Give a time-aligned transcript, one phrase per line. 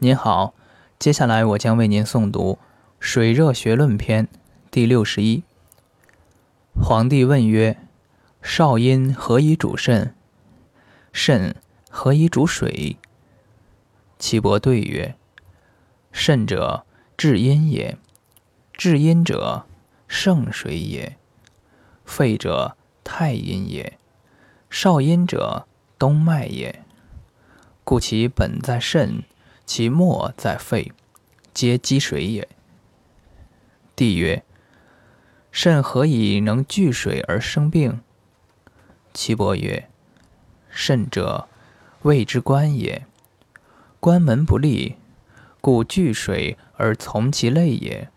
[0.00, 0.54] 您好，
[0.96, 2.60] 接下来我将为您诵读
[3.00, 4.26] 《水热学论篇》
[4.70, 5.42] 第六十一。
[6.80, 7.76] 皇帝问曰
[8.40, 10.14] ：“少阴何以主肾？
[11.12, 11.56] 肾
[11.90, 12.96] 何以主水？”
[14.20, 15.16] 岐伯对曰
[16.12, 16.86] ：“肾者，
[17.16, 17.96] 至阴也；
[18.72, 19.64] 至阴者，
[20.06, 21.16] 盛水也。
[22.04, 23.94] 肺者，太阴也；
[24.70, 25.66] 少阴者，
[25.98, 26.84] 东脉也。
[27.82, 29.24] 故其本在肾。”
[29.68, 30.92] 其末在肺，
[31.52, 32.48] 皆积水也。
[33.94, 34.42] 帝曰：
[35.52, 38.00] 肾何以能聚水而生病？
[39.12, 39.90] 岐伯曰：
[40.70, 41.48] 肾者，
[42.00, 43.04] 谓之关也。
[44.00, 44.96] 关门不利，
[45.60, 48.08] 故聚水而从其类也。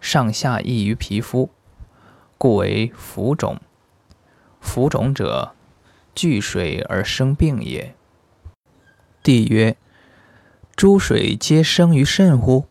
[0.00, 1.50] 上下异于皮肤，
[2.36, 3.60] 故为浮肿。
[4.60, 5.54] 浮肿者，
[6.16, 7.94] 聚水而生病也。
[9.22, 9.76] 帝曰。
[10.74, 12.66] 诸水皆生于肾乎？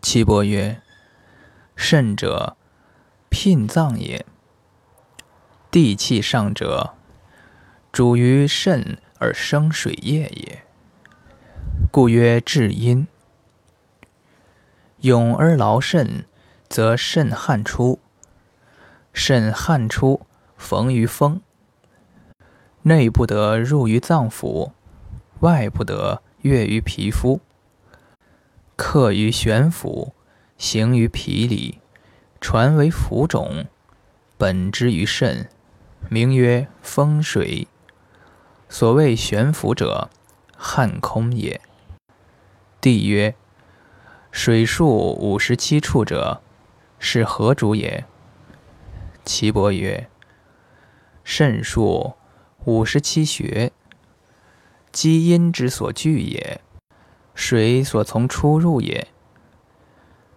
[0.00, 0.80] 岐伯曰
[1.74, 2.56] ：“肾者，
[3.30, 4.24] 牝脏也。
[5.70, 6.94] 地气上者，
[7.90, 10.62] 主于肾而生水液也，
[11.90, 13.08] 故曰至阴。
[15.00, 16.26] 勇而劳肾，
[16.68, 17.98] 则肾汗出。
[19.12, 20.20] 肾汗出，
[20.56, 21.40] 逢于风，
[22.82, 24.72] 内不得入于脏腑，
[25.40, 27.40] 外不得。”悦于皮肤，
[28.74, 30.14] 克于玄府，
[30.56, 31.80] 行于皮里，
[32.40, 33.66] 传为浮肿，
[34.38, 35.50] 本之于肾，
[36.08, 37.68] 名曰风水。
[38.70, 40.08] 所谓玄府者，
[40.56, 41.60] 汗空也。
[42.80, 43.34] 帝曰：
[44.30, 46.40] 水数五十七处者，
[46.98, 48.06] 是何主也？
[49.26, 50.08] 岐伯曰：
[51.22, 52.14] 肾数
[52.64, 53.72] 五十七穴。
[54.92, 56.60] 积阴之所聚也，
[57.34, 59.06] 水所从出入也。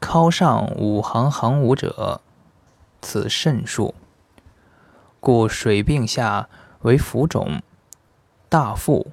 [0.00, 2.20] 尻上五行行五者，
[3.00, 3.94] 此肾数。
[5.18, 6.50] 故水病下
[6.82, 7.62] 为浮肿、
[8.50, 9.06] 大腹，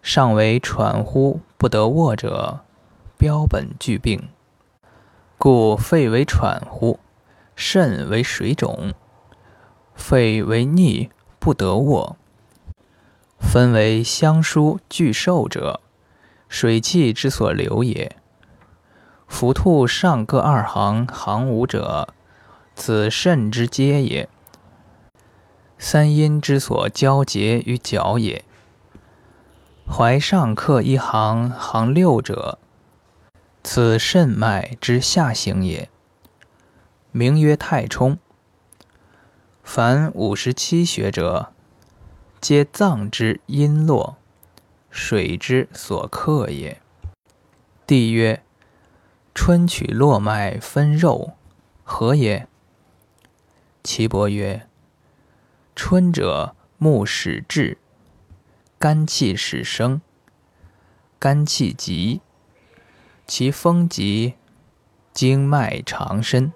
[0.00, 2.60] 上为喘呼不得卧者，
[3.18, 4.30] 标本具病。
[5.36, 6.98] 故肺为喘呼，
[7.54, 8.94] 肾为水肿，
[9.94, 12.16] 肺为逆不得卧。
[13.42, 15.80] 分为相疏俱受者，
[16.48, 18.16] 水气之所流也。
[19.28, 22.14] 浮兔上各二行，行五者，
[22.74, 24.26] 此肾之皆也。
[25.76, 28.42] 三阴之所交结于脚也。
[29.86, 32.58] 踝上刻一行，行六者，
[33.62, 35.90] 此肾脉之下行也，
[37.10, 38.16] 名曰太冲。
[39.62, 41.52] 凡五十七穴者。
[42.42, 44.16] 皆脏之阴络，
[44.90, 46.82] 水之所克也。
[47.86, 48.42] 帝曰：
[49.32, 51.34] 春取络脉分肉，
[51.84, 52.48] 何也？
[53.84, 54.66] 岐伯曰：
[55.76, 57.78] 春者木始至，
[58.76, 60.00] 肝气始生。
[61.20, 62.22] 肝气急，
[63.24, 64.34] 其风急，
[65.12, 66.52] 经脉长深，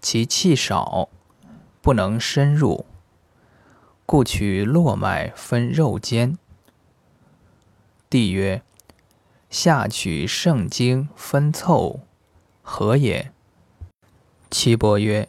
[0.00, 1.08] 其气少，
[1.82, 2.86] 不能深入。
[4.06, 6.36] 故取络脉分肉间。
[8.10, 8.62] 帝曰：
[9.48, 12.00] 下取肾经分凑，
[12.62, 13.32] 何也？
[14.50, 15.28] 岐伯曰：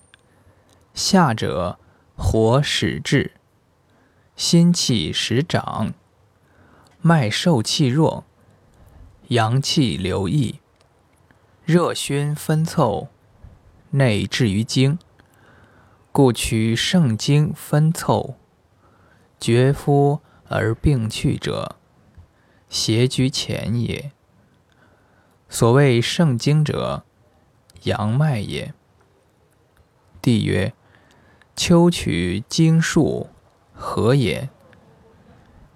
[0.94, 1.80] 下者
[2.18, 3.32] 火始至，
[4.36, 5.94] 心气始长，
[7.00, 8.26] 脉受气弱，
[9.30, 10.60] 阳气流溢，
[11.64, 13.08] 热熏分凑，
[13.92, 15.00] 内至于经，
[16.12, 18.36] 故取肾经分凑。
[19.40, 21.76] 绝夫而病去者，
[22.70, 24.12] 邪居前也。
[25.50, 27.04] 所谓盛经者，
[27.84, 28.74] 阳脉也。
[30.22, 30.74] 帝曰：
[31.56, 33.30] 秋取经数，
[33.74, 34.50] 何也？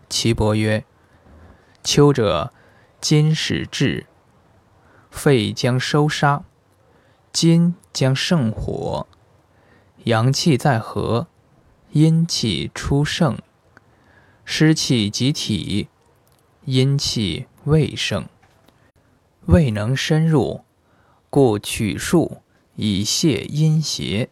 [0.09, 0.84] 岐伯曰：
[1.84, 2.52] 秋者，
[3.00, 4.07] 金始至，
[5.12, 6.44] 肺将收杀，
[7.31, 9.07] 金将胜火，
[10.06, 11.28] 阳气在和，
[11.92, 13.38] 阴气出盛。
[14.51, 15.90] 湿气及体，
[16.66, 18.25] 阴气未盛，
[19.46, 20.66] 未能深入，
[21.30, 22.42] 故取数
[22.75, 24.28] 以泄阴邪，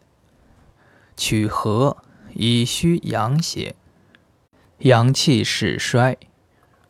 [1.15, 1.97] 取和
[2.33, 3.75] 以虚阳邪。
[4.79, 6.17] 阳气始衰，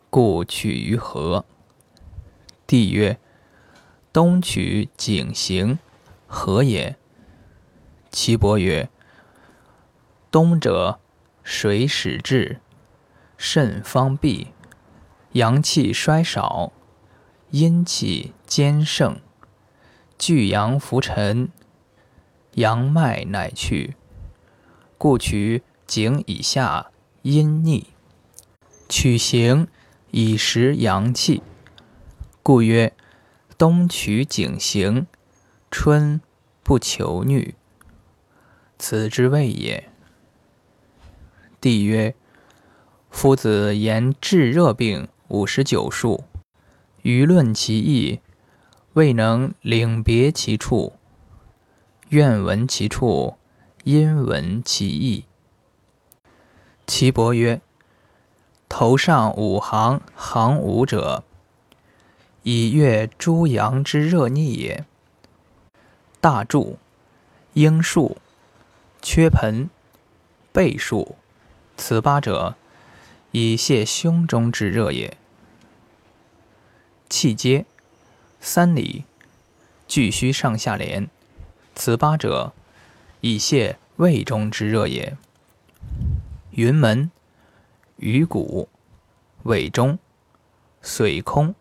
[0.08, 1.44] 故取于和。
[2.66, 3.20] 帝曰：
[4.10, 5.78] 冬取景行，
[6.26, 6.96] 何也？
[8.10, 8.88] 岐伯曰：
[10.30, 10.98] 冬者，
[11.44, 12.62] 水始至。
[13.40, 14.48] 肾方闭，
[15.32, 16.72] 阳气衰少，
[17.52, 19.20] 阴气兼盛，
[20.18, 21.48] 聚阳浮沉，
[22.54, 23.94] 阳脉乃去，
[24.98, 26.90] 故取颈以下
[27.22, 27.86] 阴逆，
[28.88, 29.68] 取形
[30.10, 31.40] 以实阳气，
[32.42, 32.92] 故曰
[33.56, 35.06] 冬取颈形，
[35.70, 36.20] 春
[36.64, 37.54] 不求女，
[38.76, 39.88] 此之谓也。
[41.60, 42.16] 帝曰：
[43.10, 45.08] 夫子言治热病。
[45.28, 46.24] 五十九术，
[47.02, 48.20] 余论其意，
[48.94, 50.94] 未能领别其处。
[52.08, 53.36] 愿闻其处，
[53.84, 55.26] 因闻其意。
[56.86, 57.60] 岐伯曰：
[58.70, 61.24] 头上五行，行五者，
[62.42, 64.86] 以阅诸阳之热逆也。
[66.22, 66.78] 大柱、
[67.52, 68.16] 应数、
[69.02, 69.68] 缺盆、
[70.52, 71.16] 背数，
[71.76, 72.56] 此八者。
[73.30, 75.16] 以泄胸中之热也。
[77.08, 77.66] 气阶
[78.40, 79.04] 三里，
[79.86, 81.08] 巨虚上下廉，
[81.74, 82.52] 此八者，
[83.20, 85.16] 以泄胃中之热也。
[86.52, 87.10] 云门、
[87.96, 88.68] 鱼骨、
[89.44, 89.98] 尾中、
[90.82, 91.54] 髓空，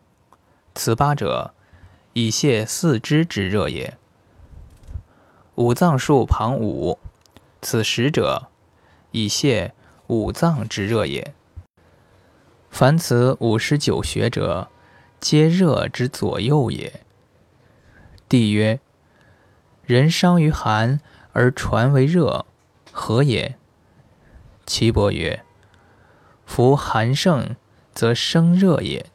[0.73, 1.53] 此八者，
[2.13, 3.97] 以泄四肢之热也。
[5.55, 6.99] 五脏数旁五，
[7.61, 8.49] 此十者，
[9.11, 9.73] 以泄
[10.07, 11.33] 五脏之热也。
[12.79, 14.69] 凡此五十九学者，
[15.19, 17.01] 皆热之左右也。
[18.29, 18.79] 帝曰：
[19.83, 20.99] 人伤于寒
[21.33, 22.45] 而传为热，
[22.91, 23.57] 何也？
[24.67, 25.43] 岐伯曰：
[26.45, 27.55] 夫寒盛
[27.95, 29.07] 则生热也。